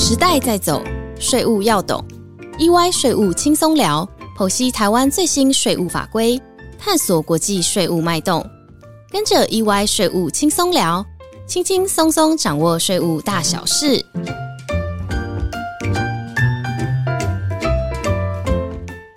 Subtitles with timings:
[0.00, 0.80] 时代在走，
[1.18, 2.02] 税务要懂。
[2.56, 6.40] EY 税务轻松聊，剖析台湾最新税务法规，
[6.78, 8.48] 探索国际税务脉动。
[9.10, 11.04] 跟着 EY 税务轻松聊，
[11.48, 14.06] 轻轻松松掌握税务大小事。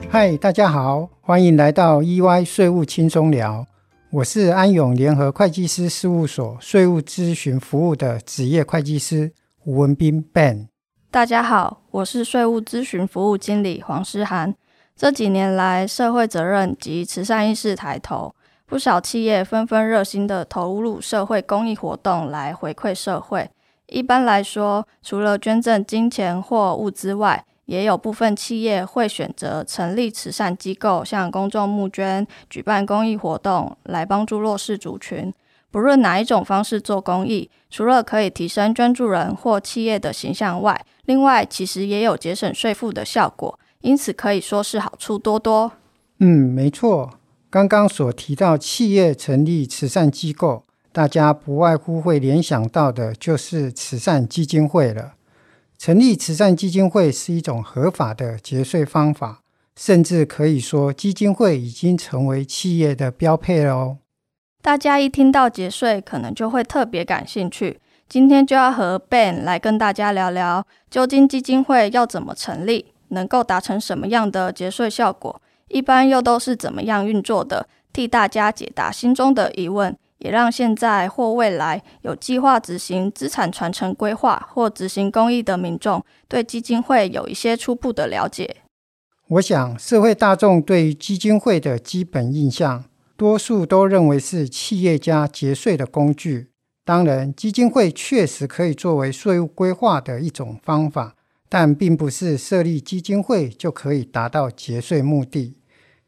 [0.10, 3.68] 嗨，大家好，欢迎来到 EY 税务轻松聊。
[4.10, 9.32] 我是安永联合会计师事务所税务咨询服务的职业会计师
[9.64, 10.71] 吴文斌 Ben。
[11.12, 14.56] 大家好，我是税务咨询服务经理黄诗涵。
[14.96, 18.34] 这几年来，社会责任及慈善意识抬头，
[18.66, 23.50] 不少企业纷纷热心的投入社会公益活动来回馈社会。
[23.88, 35.34] 一般来说，除了捐赠金钱或物资外，也有部分企业会选择成立慈善机构，向公众募捐、举办公益活动，来帮助弱势族群。
[35.72, 45.72] 不论哪一种方式做公益，除了可以提升捐助人或企业的形象外，另外其实也有节省税负的效果，因此可以说是好处多多。
[46.20, 47.18] 嗯，没错。
[47.50, 55.14] 刚刚所提到企业成立慈善机构，大家不外乎会联想到的就是慈善基金会了。
[55.78, 59.42] 成立慈善基金会是一种合法的节税方法，
[59.76, 63.98] 甚至可以说基金会已经成为企业的标配了哦。
[64.64, 67.80] 大家一听到节税，可能就会特别感兴趣。
[68.08, 79.98] 今天就要和 Ben 来跟大家聊聊，究竟基金会要怎么成立，能够达成什么样的节税效果，一般又都是怎么样运作的，替大家解答心中的疑问。
[80.20, 88.58] 也让现在或未来有计划执行资产传承规划或执行公益的民众，对基金会有一些初步的了解。
[89.30, 92.84] 我想，社会大众对于基金会的基本印象，
[93.22, 96.48] 多数都认为是企业家节税的工具。
[96.84, 101.16] 当然，基金会确实可以作为税务规划的一种方法，
[101.48, 105.56] 但并不是设立基金会就可以达到节税目的。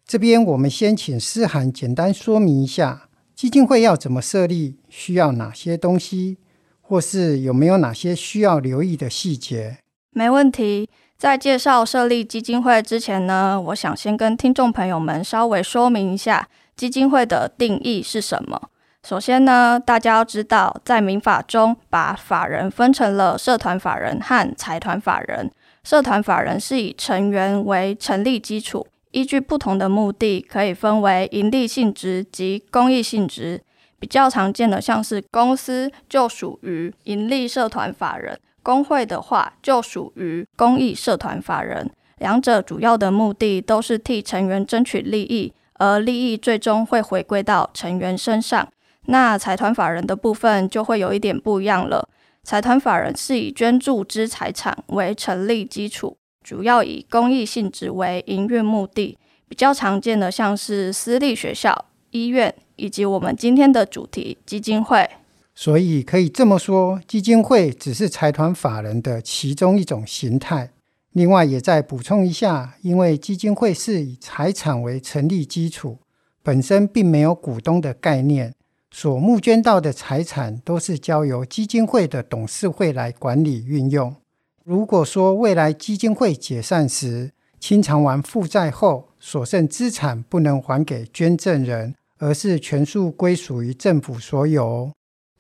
[0.08, 3.08] 这边我们先请思涵简单说明一下。
[3.36, 4.78] 基金会要怎么设立？
[4.90, 6.40] 需要哪些东西？
[6.82, 9.78] 或是有没有哪些需要留意的细节？
[10.10, 10.90] 没问题。
[11.16, 18.70] 在介绍设立基金会之前呢，我想先跟听众朋友们稍微说明一下基金会的定义是什么。
[19.08, 25.52] 首先呢，大家要知道，在民法中把法人分成了社团法人和财团法人。
[25.84, 28.88] 社团法人是以成员为成立基础。
[29.12, 33.62] 依据不同的目的，可以分为盈利性质及公益性质。
[34.00, 41.90] 比较常见的，像是公司就属于盈利社团法人，工会的话就属于公益社团法人。
[42.18, 48.68] 两者主要的目的都是替成员争取利益，而利益最终会回归到成员身上。
[49.08, 52.08] 那财团法人的部分就会有一点不一样了。
[52.44, 56.18] 财团法人是以捐助之财产为成立基础。
[56.44, 59.18] 主要以公益性质为营运目的，
[59.48, 65.10] 比较常见的像是私立学校、医院，以及我们今天的主题基金会。
[65.56, 70.72] 所以可以这么说，基金会只是财团法人的其中一种形态。
[71.14, 76.00] 另外，也再补充一下，因为基金会是以财产为成立基础，
[76.42, 78.54] 本身并没有股东的概念，
[78.90, 84.16] 所募捐到的财产都是交由基金会的董事会来管理运用。
[84.64, 94.92] 如果说未来基金会解散时，清偿完负债后，所剩资产不能还给捐赠人，而是全数归属于政府所有。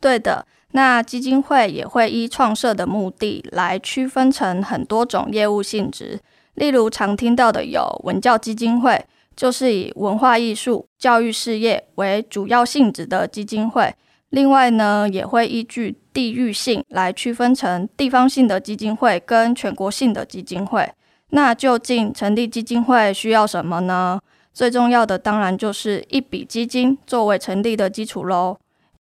[0.04, 6.20] 对的，那基金会也会依创设的目的来区分成很多种业务性质。
[6.56, 13.96] 例如常听到的有文教基金会，就是以文化艺术、教育事业为主要性质的基金会。
[14.32, 20.92] 另外呢，也会依据地域性来区分成地方性的基金会跟全国性的基金会。
[21.30, 24.20] 那究竟成立基金会需要什么呢？
[24.54, 28.58] 最重要的当然就是一笔基金作为成立的基础喽。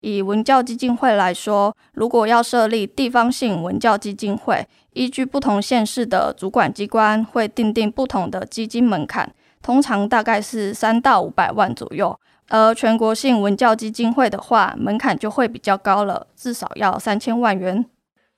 [0.01, 12.17] 以文教基金会来说，如果要设立地方性文教基金会，依据不同县市的主管机关会定定不同的基金门槛，通常大概是三到五百万左右。
[12.49, 17.83] 而全国性文教基金会的话，门槛就会比较高了，至少要三千万元。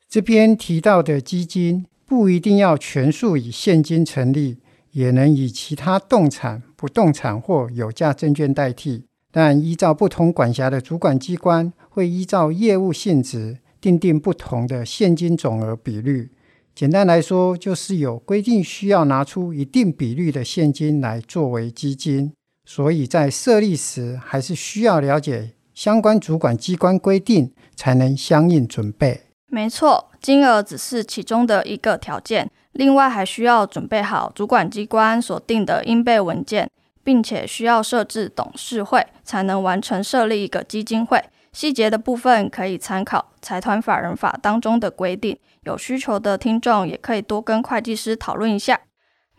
[0.07, 4.57] 这边提到的基金不一定要全数以现金成立，
[4.93, 9.08] 也能以其他动产、不动产或有价证券代替。
[9.31, 16.31] 但依照不同管辖的主管机关，会依照业务性质定定不同的现金总额比率。
[16.73, 22.31] 简单来说，就是有规定需要拿出一定比率的现金来作为基金。
[22.65, 29.21] 所以在设立时，还是需要了解相关主管机关规定，才能相应准备。
[29.47, 36.69] 没错，金额只是其中的一个条件，另外还需要准备好主管机关所定的应备文件，
[37.09, 41.19] 并且需要设置董事会，才能完成设立一个基金会。
[41.51, 48.81] 细节的部分可以参考财团法人法当中的规定，有需求的听众也可以多跟会计师讨论一下。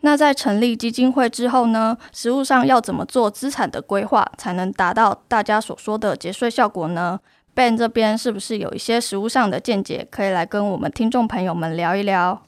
[0.01, 7.21] 那在成立基金会之后呢，实务上要怎么做资产的规划，才能达到大家所说的节税效果呢
[7.55, 12.43] ？Ben 这边是不是有一些实务上的见解，可以来跟我们听众朋友们聊一聊？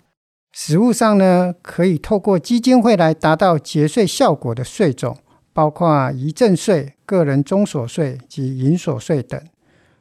[0.56, 5.18] 实务上呢，可以透过基金会来达到节税效果的税种，
[5.52, 9.42] 包括遗赠税、个人中所税及营所税等。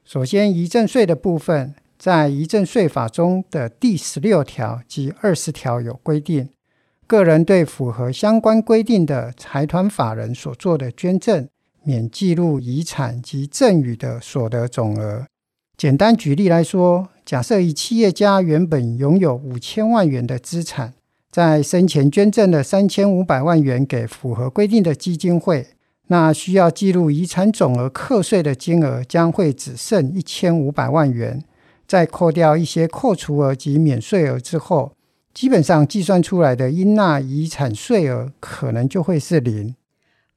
[0.04, 6.50] 首先，遗赠税的部分，在遗赠税法中的第十六条及二十条有规定。
[7.06, 11.48] 个人对符合相关规定的财团法人所做的捐赠，
[11.82, 15.26] 免记录遗产及赠与的所得总额。
[15.82, 20.94] 简单举例来说，假设一企业家原本拥有五千万元的资产，
[21.28, 25.66] 在生前捐赠了三千五百万元给符合规定的基金会，
[26.06, 31.42] 那需要记录遗产总额课税的金额将会只剩一千五百万元。
[31.88, 34.92] 在扣掉一些扣除额及免税额之后。
[35.34, 39.74] 基本上计算出来的应纳遗产税额可能就会是零。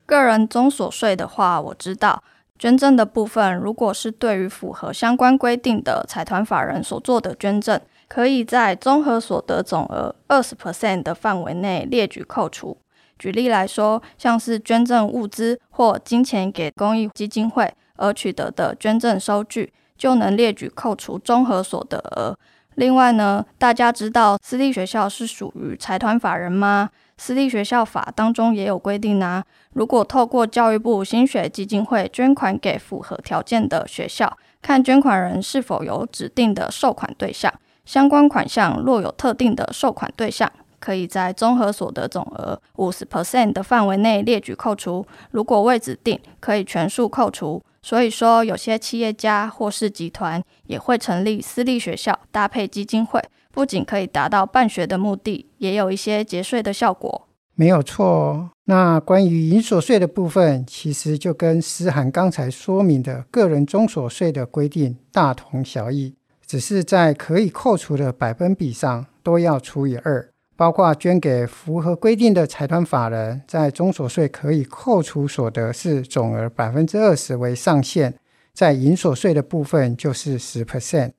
[0.07, 2.23] 个人综所税的话，我知道
[2.57, 12.77] 捐赠的部分，如果是对于符合相关规定的财团法人所做的捐赠，可以在综合所得总额二十 percent 的范围内列举扣除。
[13.19, 22.37] 举例来说，像是捐赠物资或金钱给公益基金会而取得的捐赠收据，就能列举扣除综合所得额。
[22.75, 26.89] 另外呢，大家知道私立学校是属于财团法人吗？
[27.17, 29.43] 私立学校法当中也有规定啊。
[29.73, 37.53] 如果透过教育部新学基金会捐款给符合条件的学校，看捐款人是否有指定的受款对象，
[37.85, 47.63] 相关款项若有特定的受款对象，可以在综合所得总额五十 percent 的范围内列举扣除；如果未指定，可以全数扣除。
[47.81, 53.21] 所以说，有些企业家或是集团也会成立私立学校搭配基金会，
[53.55, 57.29] 不仅可以达到办学的目的，也有一些节税的效果。
[57.55, 58.49] 没有错。
[58.65, 66.15] 那关于营所税的部分，其实就跟思涵刚才说明的个人中所税的规定大同小异，
[66.45, 70.29] 只是在可以扣除的百分比上都要除以二。
[70.57, 78.15] 包括捐给符合规定的财团法人，在中所税可以扣除所得是总额百分之二十为上限，
[78.53, 81.11] 在营所税的部分就是十 percent，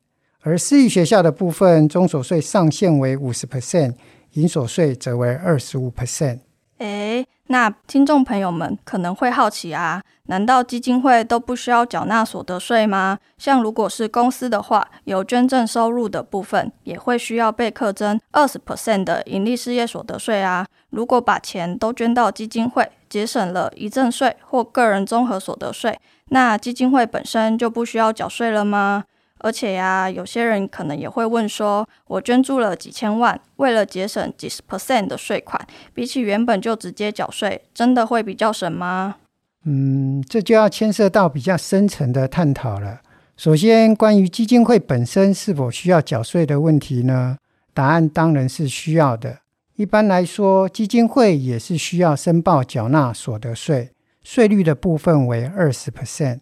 [0.46, 3.94] 而私立学校的部分中所税上限为五十 percent，
[4.34, 6.38] 营所税则为二十五 percent。
[6.78, 13.19] 诶，那听众朋友们可能会好奇啊，难道基金会都不需要缴纳所得税吗？
[13.37, 20.64] 像如果是公司的话，有捐赠收入的部分也会需要被课征二十 percent 的盈利事业所得税啊。
[20.90, 29.02] 如果把钱都捐到基金会，节省了遗赠税或个人综合所得税，那基金会本身就不需要缴税了吗？
[29.38, 35.60] 而且呀，有些人可能也会问说：我捐助了几千万，为了节省几十 percent 的税款，
[35.92, 39.16] 比起原本就直接缴税，真的会比较省吗？
[39.64, 43.00] 嗯，这就要牵涉到比较深层的探讨了。
[43.36, 47.36] 首先，关于基金会本身是否需要缴税的问题呢？
[47.74, 49.40] 答案当然是需要的。
[49.75, 53.90] 一般来说，基金会也是需要申报缴纳所得税，
[54.22, 56.38] 税率的部分为二十 percent。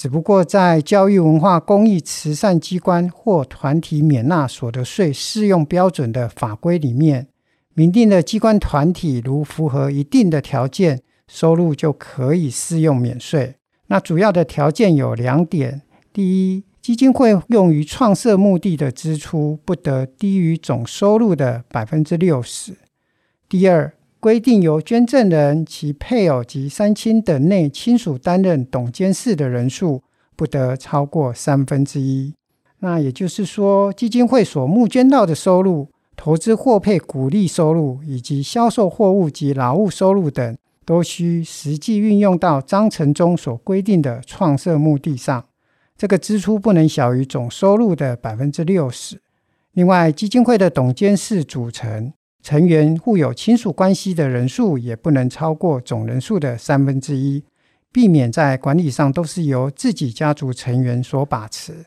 [0.00, 7.28] 只不过在教育文化公益慈善机关或团体免纳所得税适用标准的法规里面，
[7.74, 13.56] 明定的机关团体如符合一定的条件，收入就可以适用免税。
[13.88, 15.82] 那主要的条件有两点：
[16.14, 16.24] 第
[16.56, 22.72] 一，基金会用于创设目的的支出不得低于总收入的百分之六十；
[23.50, 23.92] 第二。
[24.20, 30.02] 规定由捐赠人、其配偶及三亲等内亲属担任董监事的人数
[30.36, 32.34] 不得超过三分之一。
[32.80, 45.46] 那也就是说，基金会所募捐到的收入、投资获配股利收入以及销售货物及劳务收入等，都需实际运用到章程中所规定的创设目的上。
[45.96, 49.20] 这个支出不能小于总收入的百分之六十。
[49.72, 52.12] 另外，基金会的董监事组成。
[52.42, 57.44] 成员互有亲属关系的人数也不能超过总人数的三分之一，
[57.92, 61.84] 避免在管理上都是由自己家族成员所把持。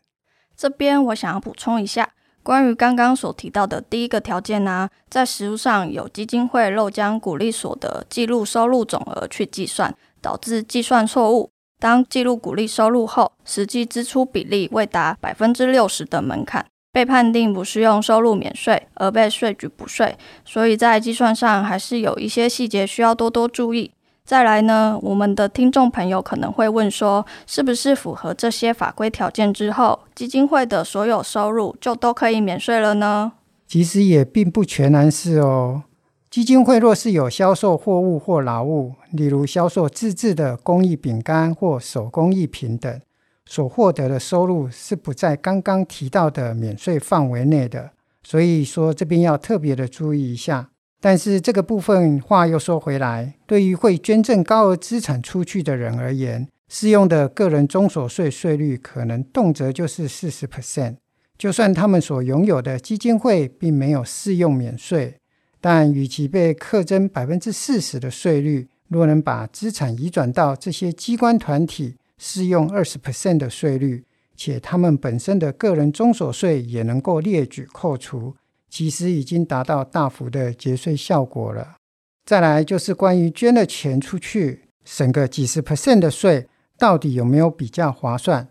[0.56, 2.12] 这边我想要补充一下，
[2.44, 11.50] 关于刚刚所提到的第一个条件呢，在实务上有基金会漏将鼓励所得记录收入总额去计算，导致计算错误。
[11.80, 16.64] 当记录鼓励收入后，实际支出比例未达百分之六十的门槛。
[16.94, 23.90] 被判定不适用收入免税而被税局补税，所以在计算上还是有一些细节需要多多注意。
[24.24, 33.32] 再来呢，我们的听众朋友可能会问说，是不是符合这些法规条件之后，基金会的所有收入就都可以免税了呢？
[33.66, 35.82] 其实也并不全然是哦。
[36.30, 43.00] 基金会若是有销售货物或劳务，例如销售自制的工艺饼干或手工艺品等。
[43.46, 47.90] 所获得的收入是不在刚刚提到的免税范围内的，
[48.22, 50.70] 所以说这边要特别的注意一下。
[51.00, 60.96] 但是这个部分话又说回来，对于会捐赠高额资产出去的人而言，适用的个人中所税税率可能动辄就是四十 percent。
[61.36, 65.16] 就算他们所拥有的基金会并没有适用免税，
[65.60, 74.02] 但与其被课征百分之四十的税率，若能把资产移转到这些机关团体，适用二十 percent 的税率，
[74.34, 78.34] 且他们本身的个人中所税也能够列举扣除，
[78.70, 81.76] 其实已经达到大幅的节税效果了。
[82.24, 88.48] 再来就是关于捐了钱出去，省个几十 percent 的税，到底有没有比较划算？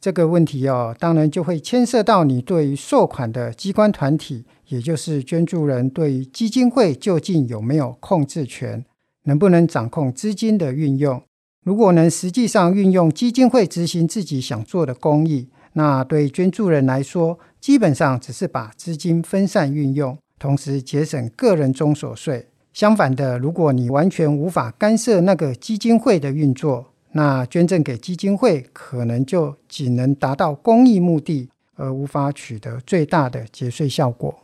[0.00, 8.84] 这个问题哦，当然就会牵涉到你对于受款的机关团体，也就是捐助人，对于基金会究竟有没有控制权，
[9.22, 11.22] 能不能掌控资金的运用？
[11.64, 22.46] 如果能实际上运用基金会执行自己想做的公益，那对捐助人来说，基本上只是把资金分散运用，同时节省个人中所税。
[22.74, 34.38] 相反的，如果你完全无法干涉那个基金会的运作，那捐赠给基金会可能就仅能达到公益目的，而无法取得最大的节税效果。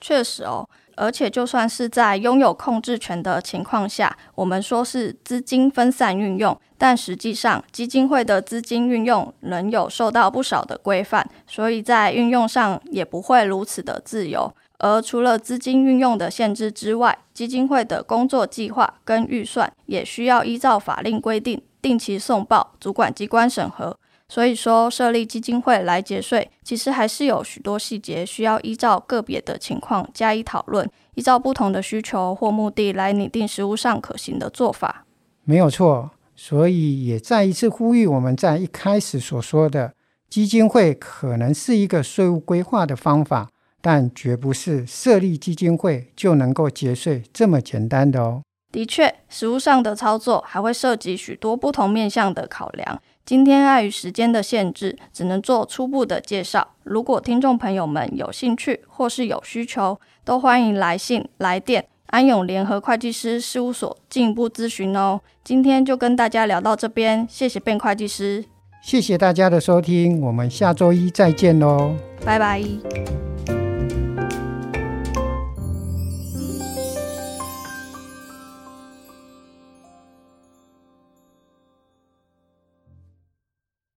[0.00, 0.66] 确实哦。
[0.96, 14.54] 而且，就算是在拥有控制权的情况下，我们说是资金分散运用，但实际上基金会的资金运用仍有受到不少的规范，所以在运用上也不会如此的自由。
[14.78, 23.96] 而除了资金运用的限制之外，基金会的工作计划跟预算也需要依照法令规定定期送报主管机关审核。
[24.28, 35.04] 所以说，设立基金会来节税，其实还是有许多细节需要依照个别的情况加以讨论，依照不同的需求或目的来拟定实务上可行的做法。
[35.44, 39.92] 没有错，所以也再一次呼吁我们在一开始所说的，
[40.30, 43.50] 基金会可能是一个税务规划的方法，
[43.82, 48.42] 但绝不是设立基金会就能够节税这么简单的哦。
[48.72, 53.00] 的确，实务上的操作还会涉及许多不同面向的考量。
[53.24, 56.74] 今天碍于时间的限制，只能做初步的介绍。
[56.82, 65.20] 如果听众朋友们有兴趣或是有需求，都欢迎来信来电安永联合会计师事务所进一步咨询哦。
[65.42, 68.44] 今天就跟大家聊到这边，谢谢卞会计师，
[68.82, 72.62] 谢谢大家的收听，我们下周一再见喽，拜拜。